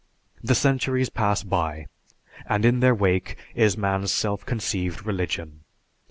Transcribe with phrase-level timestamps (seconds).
[0.43, 1.85] The centuries pass by,
[2.47, 5.63] and in their wake is man's self conceived religion.